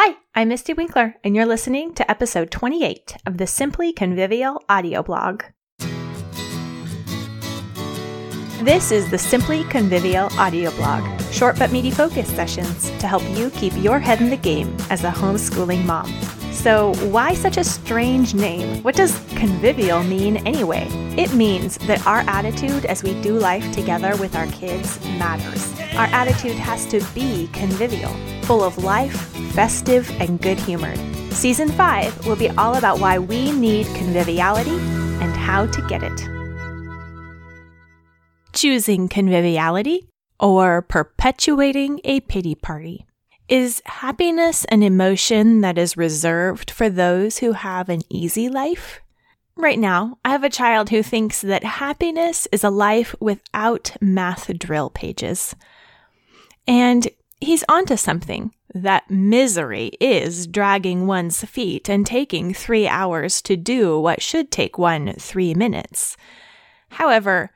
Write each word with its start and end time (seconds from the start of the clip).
Hi, 0.00 0.14
I'm 0.32 0.50
Mystie 0.50 0.76
Winckler, 0.76 1.14
and 1.24 1.34
you're 1.34 1.44
listening 1.44 1.92
to 1.94 2.08
episode 2.08 2.52
28 2.52 3.16
of 3.26 3.36
the 3.36 3.48
Simply 3.48 3.92
Convivial 3.92 4.62
audio 4.68 5.02
blog. 5.02 5.42
This 8.62 8.92
is 8.92 9.10
the 9.10 9.18
Simply 9.18 9.64
Convivial 9.64 10.28
audio 10.38 10.70
blog, 10.76 11.20
short 11.32 11.58
but 11.58 11.72
meaty 11.72 11.90
focus 11.90 12.28
sessions 12.28 12.90
to 13.00 13.08
help 13.08 13.28
you 13.30 13.50
keep 13.50 13.72
your 13.74 13.98
head 13.98 14.20
in 14.20 14.30
the 14.30 14.36
game 14.36 14.72
as 14.88 15.02
a 15.02 15.10
homeschooling 15.10 15.84
mom. 15.84 16.06
So, 16.58 16.92
why 17.06 17.34
such 17.34 17.56
a 17.56 17.62
strange 17.62 18.34
name? 18.34 18.82
What 18.82 18.96
does 18.96 19.16
convivial 19.36 20.02
mean 20.02 20.38
anyway? 20.38 20.88
It 21.16 21.32
means 21.32 21.78
that 21.86 22.04
our 22.04 22.24
attitude 22.26 22.84
as 22.84 23.04
we 23.04 23.14
do 23.22 23.38
life 23.38 23.70
together 23.70 24.16
with 24.16 24.34
our 24.34 24.48
kids 24.48 25.00
matters. 25.20 25.72
Our 25.94 26.06
attitude 26.06 26.56
has 26.56 26.84
to 26.86 27.00
be 27.14 27.48
convivial, 27.52 28.12
full 28.42 28.64
of 28.64 28.76
life, 28.82 29.14
festive, 29.52 30.10
and 30.20 30.42
good 30.42 30.58
humored. 30.58 30.98
Season 31.32 31.68
5 31.70 32.26
will 32.26 32.34
be 32.34 32.50
all 32.50 32.74
about 32.74 32.98
why 32.98 33.20
we 33.20 33.52
need 33.52 33.86
conviviality 33.94 34.78
and 35.22 35.36
how 35.36 35.66
to 35.66 35.80
get 35.82 36.02
it. 36.02 36.28
Choosing 38.52 39.08
conviviality 39.08 40.08
or 40.40 40.82
perpetuating 40.82 42.00
a 42.02 42.18
pity 42.18 42.56
party. 42.56 43.07
Is 43.48 43.80
happiness 43.86 44.66
an 44.66 44.82
emotion 44.82 45.62
that 45.62 45.78
is 45.78 45.96
reserved 45.96 46.70
for 46.70 46.90
those 46.90 47.38
who 47.38 47.52
have 47.52 47.88
an 47.88 48.02
easy 48.10 48.50
life? 48.50 49.00
Right 49.56 49.78
now, 49.78 50.18
I 50.22 50.30
have 50.30 50.44
a 50.44 50.50
child 50.50 50.90
who 50.90 51.02
thinks 51.02 51.40
that 51.40 51.64
happiness 51.64 52.46
is 52.52 52.62
a 52.62 52.68
life 52.68 53.14
without 53.20 53.96
math 54.02 54.56
drill 54.58 54.90
pages. 54.90 55.56
And 56.66 57.08
he's 57.40 57.64
onto 57.70 57.96
something 57.96 58.52
that 58.74 59.10
misery 59.10 59.92
is 59.98 60.46
dragging 60.46 61.06
one's 61.06 61.42
feet 61.44 61.88
and 61.88 62.06
taking 62.06 62.52
three 62.52 62.86
hours 62.86 63.40
to 63.42 63.56
do 63.56 63.98
what 63.98 64.20
should 64.20 64.50
take 64.50 64.76
one 64.76 65.14
three 65.14 65.54
minutes. 65.54 66.18
However, 66.90 67.50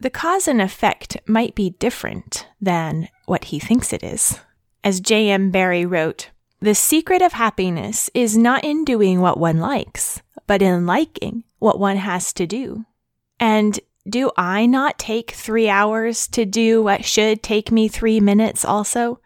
the 0.00 0.08
cause 0.08 0.48
and 0.48 0.62
effect 0.62 1.18
might 1.26 1.54
be 1.54 1.76
different 1.78 2.46
than 2.62 3.10
what 3.26 3.44
he 3.44 3.58
thinks 3.58 3.92
it 3.92 4.02
is. 4.02 4.40
As 4.84 5.00
J.M. 5.00 5.50
Barrie 5.50 5.86
wrote, 5.86 6.28
the 6.60 6.74
secret 6.74 7.22
of 7.22 7.32
happiness 7.32 8.10
is 8.12 8.36
not 8.36 8.64
in 8.64 8.84
doing 8.84 9.22
what 9.22 9.40
one 9.40 9.58
likes, 9.58 10.20
but 10.46 10.60
in 10.60 10.84
liking 10.84 11.42
what 11.58 11.80
one 11.80 11.96
has 11.96 12.34
to 12.34 12.46
do. 12.46 12.84
And 13.40 13.80
do 14.06 14.30
I 14.36 14.66
not 14.66 14.98
take 14.98 15.30
three 15.30 15.70
hours 15.70 16.28
to 16.28 16.44
do 16.44 16.82
what 16.82 17.02
should 17.02 17.42
take 17.42 17.72
me 17.72 17.88
three 17.88 18.20
minutes 18.20 18.62
also? 18.62 19.20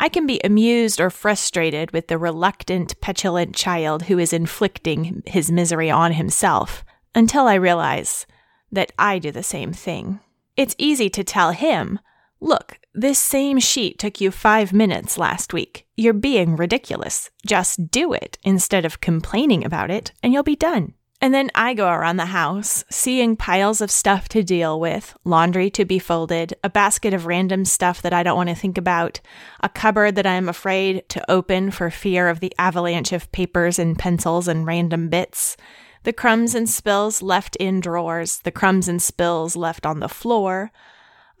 I 0.00 0.08
can 0.08 0.26
be 0.26 0.40
amused 0.42 1.00
or 1.00 1.10
frustrated 1.10 1.92
with 1.92 2.08
the 2.08 2.18
reluctant, 2.18 3.00
petulant 3.00 3.54
child 3.54 4.04
who 4.04 4.18
is 4.18 4.32
inflicting 4.32 5.22
his 5.26 5.48
misery 5.48 5.92
on 5.92 6.14
himself 6.14 6.84
until 7.14 7.46
I 7.46 7.54
realize 7.54 8.26
that 8.72 8.90
I 8.98 9.20
do 9.20 9.30
the 9.30 9.44
same 9.44 9.72
thing. 9.72 10.18
It's 10.56 10.74
easy 10.76 11.08
to 11.10 11.22
tell 11.22 11.52
him, 11.52 12.00
look, 12.40 12.80
this 12.94 13.18
same 13.18 13.58
sheet 13.58 13.98
took 13.98 14.20
you 14.20 14.30
five 14.30 14.72
minutes 14.72 15.16
last 15.16 15.52
week. 15.52 15.86
You're 15.96 16.12
being 16.12 16.56
ridiculous. 16.56 17.30
Just 17.46 17.90
do 17.90 18.12
it 18.12 18.38
instead 18.42 18.84
of 18.84 19.00
complaining 19.00 19.64
about 19.64 19.90
it, 19.90 20.12
and 20.22 20.32
you'll 20.32 20.42
be 20.42 20.56
done. 20.56 20.94
And 21.22 21.32
then 21.32 21.50
I 21.54 21.72
go 21.74 21.88
around 21.88 22.16
the 22.16 22.26
house, 22.26 22.84
seeing 22.90 23.36
piles 23.36 23.80
of 23.80 23.92
stuff 23.92 24.28
to 24.30 24.42
deal 24.42 24.80
with, 24.80 25.14
laundry 25.24 25.70
to 25.70 25.84
be 25.84 26.00
folded, 26.00 26.54
a 26.64 26.68
basket 26.68 27.14
of 27.14 27.26
random 27.26 27.64
stuff 27.64 28.02
that 28.02 28.12
I 28.12 28.24
don't 28.24 28.36
want 28.36 28.48
to 28.48 28.56
think 28.56 28.76
about, 28.76 29.20
a 29.60 29.68
cupboard 29.68 30.16
that 30.16 30.26
I'm 30.26 30.48
afraid 30.48 31.08
to 31.10 31.30
open 31.30 31.70
for 31.70 31.90
fear 31.90 32.28
of 32.28 32.40
the 32.40 32.52
avalanche 32.58 33.12
of 33.12 33.30
papers 33.30 33.78
and 33.78 33.96
pencils 33.96 34.48
and 34.48 34.66
random 34.66 35.08
bits, 35.08 35.56
the 36.02 36.12
crumbs 36.12 36.56
and 36.56 36.68
spills 36.68 37.22
left 37.22 37.54
in 37.56 37.78
drawers, 37.78 38.40
the 38.40 38.50
crumbs 38.50 38.88
and 38.88 39.00
spills 39.00 39.54
left 39.54 39.86
on 39.86 40.00
the 40.00 40.08
floor, 40.08 40.72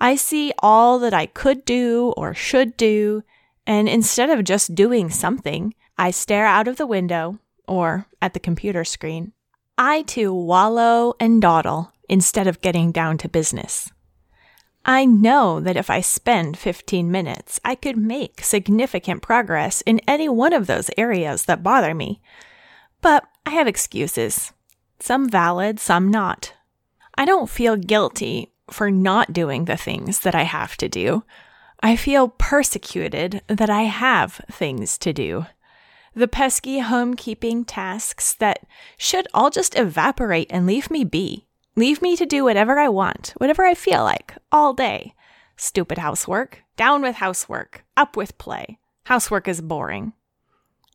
I 0.02 0.16
see 0.16 0.52
all 0.58 0.98
that 0.98 1.14
I 1.14 1.26
could 1.26 1.64
do 1.64 2.12
or 2.16 2.34
should 2.34 2.76
do, 2.76 3.22
and 3.68 3.88
instead 3.88 4.30
of 4.30 4.42
just 4.42 4.74
doing 4.74 5.10
something, 5.10 5.74
I 5.96 6.10
stare 6.10 6.44
out 6.44 6.66
of 6.66 6.76
the 6.76 6.88
window 6.88 7.38
or 7.68 8.06
at 8.20 8.34
the 8.34 8.40
computer 8.40 8.82
screen. 8.82 9.30
I 9.78 10.02
too 10.02 10.34
wallow 10.34 11.14
and 11.20 11.40
dawdle 11.40 11.92
instead 12.08 12.48
of 12.48 12.60
getting 12.60 12.90
down 12.90 13.16
to 13.18 13.28
business. 13.28 13.92
I 14.84 15.04
know 15.04 15.60
that 15.60 15.76
if 15.76 15.88
I 15.88 16.00
spend 16.00 16.58
15 16.58 17.08
minutes, 17.08 17.60
I 17.64 17.76
could 17.76 17.96
make 17.96 18.42
significant 18.42 19.22
progress 19.22 19.82
in 19.82 20.00
any 20.08 20.28
one 20.28 20.52
of 20.52 20.66
those 20.66 20.90
areas 20.98 21.44
that 21.44 21.62
bother 21.62 21.94
me. 21.94 22.20
But 23.02 23.22
I 23.46 23.50
have 23.50 23.68
excuses, 23.68 24.52
some 24.98 25.28
valid, 25.28 25.78
some 25.78 26.10
not. 26.10 26.54
I 27.14 27.24
don't 27.24 27.48
feel 27.48 27.76
guilty 27.76 28.51
for 28.70 28.90
not 28.90 29.32
doing 29.32 29.64
the 29.64 29.76
things 29.76 30.20
that 30.20 30.34
I 30.34 30.42
have 30.42 30.76
to 30.78 30.88
do. 30.88 31.24
I 31.82 31.96
feel 31.96 32.28
persecuted 32.28 33.42
that 33.48 33.70
I 33.70 33.82
have 33.82 34.40
things 34.50 34.96
to 34.98 35.12
do. 35.12 35.46
The 36.14 36.28
pesky 36.28 36.80
homekeeping 36.80 37.64
tasks 37.66 38.34
that 38.34 38.60
should 38.96 39.26
all 39.32 39.50
just 39.50 39.78
evaporate 39.78 40.48
and 40.50 40.66
leave 40.66 40.90
me 40.90 41.04
be. 41.04 41.46
Leave 41.74 42.02
me 42.02 42.16
to 42.16 42.26
do 42.26 42.44
whatever 42.44 42.78
I 42.78 42.88
want, 42.88 43.32
whatever 43.38 43.64
I 43.64 43.74
feel 43.74 44.04
like, 44.04 44.34
all 44.52 44.74
day. 44.74 45.14
Stupid 45.56 45.98
housework. 45.98 46.62
Down 46.76 47.02
with 47.02 47.16
housework. 47.16 47.84
Up 47.96 48.16
with 48.16 48.36
play. 48.36 48.78
Housework 49.04 49.48
is 49.48 49.60
boring. 49.60 50.12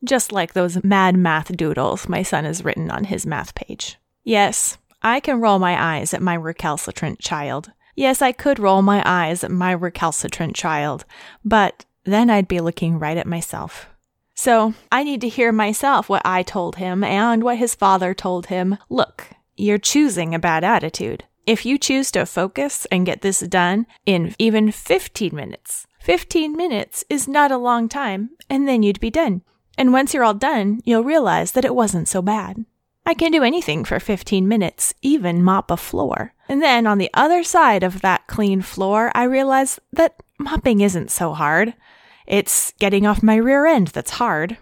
Just 0.04 0.30
like 0.30 0.52
those 0.52 0.82
mad 0.84 1.16
math 1.16 1.56
doodles 1.56 2.08
my 2.08 2.22
son 2.22 2.44
has 2.44 2.64
written 2.64 2.90
on 2.90 3.04
his 3.04 3.26
math 3.26 3.54
page. 3.54 3.98
Yes, 4.22 4.78
I 5.02 5.20
can 5.20 5.40
roll 5.40 5.58
my 5.58 5.96
eyes 5.96 6.12
at 6.12 6.22
my 6.22 6.34
recalcitrant 6.34 7.20
child. 7.20 7.70
Yes, 7.94 8.22
I 8.22 8.32
could 8.32 8.58
roll 8.58 8.82
my 8.82 9.02
eyes 9.04 9.42
at 9.42 9.50
my 9.50 9.72
recalcitrant 9.72 10.54
child, 10.54 11.04
but 11.44 11.84
then 12.04 12.30
I'd 12.30 12.48
be 12.48 12.60
looking 12.60 12.98
right 12.98 13.16
at 13.16 13.26
myself. 13.26 13.88
So 14.34 14.74
I 14.92 15.02
need 15.02 15.20
to 15.22 15.28
hear 15.28 15.50
myself 15.50 16.08
what 16.08 16.22
I 16.24 16.42
told 16.42 16.76
him 16.76 17.02
and 17.02 17.42
what 17.42 17.58
his 17.58 17.74
father 17.74 18.14
told 18.14 18.46
him. 18.46 18.78
Look, 18.88 19.30
you're 19.56 19.78
choosing 19.78 20.32
a 20.32 20.38
bad 20.38 20.62
attitude. 20.62 21.24
If 21.44 21.66
you 21.66 21.78
choose 21.78 22.10
to 22.12 22.24
focus 22.26 22.86
and 22.92 23.06
get 23.06 23.22
this 23.22 23.40
done 23.40 23.86
in 24.06 24.34
even 24.38 24.70
15 24.70 25.34
minutes, 25.34 25.86
15 26.00 26.56
minutes 26.56 27.04
is 27.10 27.26
not 27.26 27.50
a 27.50 27.56
long 27.56 27.88
time, 27.88 28.30
and 28.48 28.68
then 28.68 28.82
you'd 28.82 29.00
be 29.00 29.10
done. 29.10 29.42
And 29.76 29.92
once 29.92 30.14
you're 30.14 30.24
all 30.24 30.34
done, 30.34 30.80
you'll 30.84 31.04
realize 31.04 31.52
that 31.52 31.64
it 31.64 31.74
wasn't 31.74 32.08
so 32.08 32.22
bad. 32.22 32.64
I 33.08 33.14
can 33.14 33.32
do 33.32 33.42
anything 33.42 33.86
for 33.86 33.98
15 33.98 34.46
minutes, 34.46 34.92
even 35.00 35.42
mop 35.42 35.70
a 35.70 35.78
floor. 35.78 36.34
And 36.46 36.60
then 36.60 36.86
on 36.86 36.98
the 36.98 37.08
other 37.14 37.42
side 37.42 37.82
of 37.82 38.02
that 38.02 38.26
clean 38.26 38.60
floor, 38.60 39.10
I 39.14 39.22
realize 39.22 39.80
that 39.94 40.22
mopping 40.38 40.82
isn't 40.82 41.10
so 41.10 41.32
hard. 41.32 41.72
It's 42.26 42.74
getting 42.78 43.06
off 43.06 43.22
my 43.22 43.36
rear 43.36 43.64
end 43.64 43.88
that's 43.88 44.10
hard. 44.10 44.58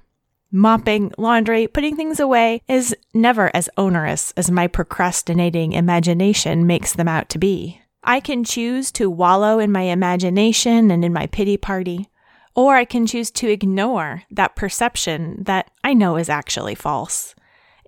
Mopping, 0.53 1.11
laundry, 1.19 1.67
putting 1.67 1.97
things 1.97 2.21
away 2.21 2.63
is 2.69 2.95
never 3.13 3.51
as 3.53 3.69
onerous 3.77 4.33
as 4.37 4.49
my 4.49 4.69
procrastinating 4.69 5.73
imagination 5.73 6.69
makes 6.69 6.93
them 6.93 7.09
out 7.09 7.29
to 7.31 7.41
be. 7.41 7.81
I 8.05 8.21
can 8.21 8.45
choose 8.45 8.93
to 8.93 9.11
wallow 9.11 9.59
in 9.59 9.73
my 9.73 9.83
imagination 9.83 10.93
and 10.93 11.05
in 11.05 11.13
my 11.13 11.27
pity 11.27 11.57
party, 11.57 12.11
or 12.55 12.77
I 12.77 12.85
can 12.85 13.09
choose 13.09 13.33
to 13.33 13.51
ignore 13.51 14.23
that 14.31 14.55
perception 14.55 15.43
that 15.47 15.69
I 15.83 15.95
know 15.95 16.17
is 16.17 16.29
actually 16.29 16.77
false. 16.77 17.35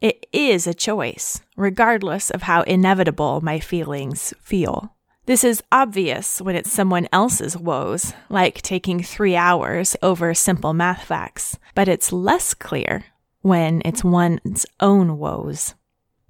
It 0.01 0.27
is 0.33 0.67
a 0.67 0.75
choice, 0.75 1.41
regardless 1.57 2.31
of 2.31 2.43
how 2.43 2.63
inevitable 2.63 3.41
my 3.41 3.59
feelings 3.59 4.33
feel. 4.41 4.95
This 5.27 5.43
is 5.45 5.63
obvious 5.73 6.41
when 6.41 6.55
it's 6.55 6.73
someone 6.73 7.09
else's 7.13 7.57
woes, 7.57 8.15
like 8.29 8.63
taking 8.63 9.03
three 9.03 9.35
hours 9.35 9.97
over 10.01 10.33
simple 10.35 10.73
math 10.73 11.03
facts, 11.03 11.59
but 11.75 11.89
it's 11.89 12.13
less 12.13 12.55
clear 12.55 13.05
when 13.43 13.83
it's 13.85 14.05
one's 14.05 14.65
own 14.81 15.19
woes. 15.19 15.75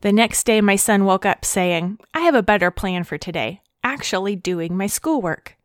The 0.01 0.13
next 0.13 0.45
day, 0.45 0.61
my 0.61 0.77
son 0.77 1.05
woke 1.05 1.27
up 1.27 1.45
saying, 1.45 1.99
I 2.15 2.21
have 2.21 2.35
a 2.35 2.43
better 2.43 2.71
plan 2.71 3.05
for 3.05 3.19
today, 3.19 3.61
actually 3.85 4.35
doing 4.35 4.77
my 4.77 4.87
schoolwork. 4.87 5.57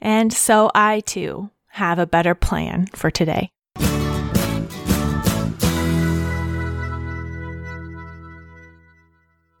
And 0.00 0.32
so 0.32 0.70
I 0.74 1.00
too 1.00 1.50
have 1.72 1.98
a 1.98 2.06
better 2.06 2.34
plan 2.34 2.86
for 2.94 3.10
today. 3.10 3.50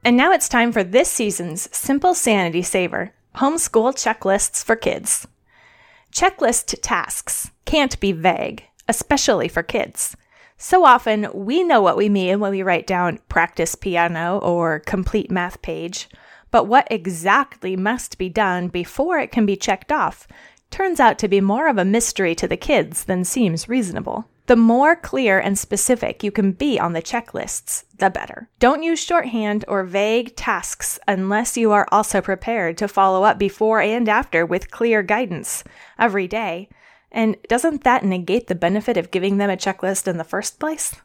And 0.04 0.16
now 0.16 0.32
it's 0.32 0.48
time 0.48 0.72
for 0.72 0.84
this 0.84 1.10
season's 1.10 1.68
Simple 1.76 2.14
Sanity 2.14 2.62
Saver 2.62 3.12
Homeschool 3.36 3.94
Checklists 3.94 4.64
for 4.64 4.76
Kids. 4.76 5.26
Checklist 6.12 6.78
tasks 6.80 7.50
can't 7.64 7.98
be 8.00 8.12
vague, 8.12 8.64
especially 8.88 9.48
for 9.48 9.62
kids. 9.62 10.16
So 10.56 10.84
often 10.84 11.28
we 11.32 11.62
know 11.62 11.80
what 11.80 11.96
we 11.96 12.08
mean 12.08 12.40
when 12.40 12.52
we 12.52 12.62
write 12.62 12.86
down 12.86 13.20
practice 13.28 13.74
piano 13.74 14.38
or 14.38 14.80
complete 14.80 15.30
math 15.30 15.62
page, 15.62 16.08
but 16.50 16.64
what 16.64 16.88
exactly 16.90 17.76
must 17.76 18.18
be 18.18 18.28
done 18.28 18.68
before 18.68 19.18
it 19.18 19.30
can 19.30 19.46
be 19.46 19.56
checked 19.56 19.92
off 19.92 20.26
turns 20.70 21.00
out 21.00 21.18
to 21.18 21.28
be 21.28 21.40
more 21.40 21.68
of 21.68 21.78
a 21.78 21.84
mystery 21.84 22.34
to 22.34 22.48
the 22.48 22.56
kids 22.56 23.04
than 23.04 23.24
seems 23.24 23.68
reasonable. 23.68 24.26
The 24.48 24.56
more 24.56 24.96
clear 24.96 25.38
and 25.38 25.58
specific 25.58 26.24
you 26.24 26.30
can 26.30 26.52
be 26.52 26.80
on 26.80 26.94
the 26.94 27.02
checklists, 27.02 27.84
the 27.98 28.08
better. 28.08 28.48
Don't 28.58 28.82
use 28.82 28.98
shorthand 28.98 29.62
or 29.68 29.84
vague 29.84 30.36
tasks 30.36 30.98
unless 31.06 31.58
you 31.58 31.70
are 31.72 31.86
also 31.92 32.22
prepared 32.22 32.78
to 32.78 32.88
follow 32.88 33.24
up 33.24 33.38
before 33.38 33.82
and 33.82 34.08
after 34.08 34.46
with 34.46 34.70
clear 34.70 35.02
guidance 35.02 35.64
every 35.98 36.26
day. 36.26 36.70
And 37.12 37.36
doesn't 37.46 37.84
that 37.84 38.06
negate 38.06 38.46
the 38.46 38.54
benefit 38.54 38.96
of 38.96 39.10
giving 39.10 39.36
them 39.36 39.50
a 39.50 39.56
checklist 39.58 40.08
in 40.08 40.16
the 40.16 40.24
first 40.24 40.58
place? 40.58 40.96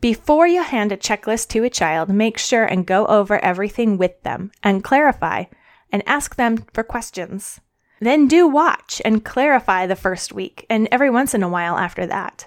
Before 0.00 0.46
you 0.46 0.62
hand 0.62 0.92
a 0.92 0.96
checklist 0.96 1.48
to 1.48 1.64
a 1.64 1.70
child, 1.70 2.10
make 2.10 2.38
sure 2.38 2.64
and 2.64 2.86
go 2.86 3.06
over 3.06 3.44
everything 3.44 3.98
with 3.98 4.22
them 4.22 4.52
and 4.62 4.84
clarify 4.84 5.46
and 5.90 6.00
ask 6.06 6.36
them 6.36 6.64
for 6.72 6.84
questions. 6.84 7.60
Then 8.00 8.28
do 8.28 8.46
watch 8.46 9.00
and 9.04 9.24
clarify 9.24 9.86
the 9.86 9.96
first 9.96 10.32
week 10.32 10.66
and 10.68 10.88
every 10.90 11.10
once 11.10 11.34
in 11.34 11.42
a 11.42 11.48
while 11.48 11.78
after 11.78 12.06
that. 12.06 12.46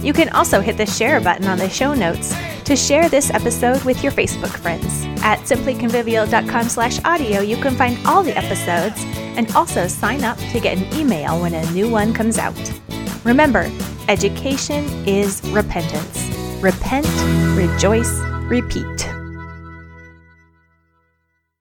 You 0.00 0.12
can 0.12 0.28
also 0.28 0.60
hit 0.60 0.76
the 0.76 0.86
share 0.86 1.20
button 1.20 1.48
on 1.48 1.58
the 1.58 1.68
show 1.68 1.92
notes 1.92 2.32
to 2.66 2.76
share 2.76 3.08
this 3.08 3.30
episode 3.30 3.82
with 3.82 4.04
your 4.04 4.12
Facebook 4.12 4.56
friends. 4.56 5.04
At 5.24 5.40
simplyconvivial.com 5.40 6.68
slash 6.68 7.02
audio, 7.04 7.40
you 7.40 7.56
can 7.56 7.74
find 7.74 7.98
all 8.06 8.22
the 8.22 8.36
episodes 8.38 9.02
and 9.36 9.50
also 9.56 9.88
sign 9.88 10.22
up 10.22 10.38
to 10.38 10.60
get 10.60 10.78
an 10.78 10.94
email 10.96 11.40
when 11.40 11.54
a 11.54 11.70
new 11.72 11.90
one 11.90 12.14
comes 12.14 12.38
out. 12.38 12.54
Remember, 13.24 13.68
education 14.08 14.84
is 15.04 15.42
repentance. 15.50 16.30
Repent, 16.62 17.08
rejoice, 17.56 18.20
repeat. 18.48 18.99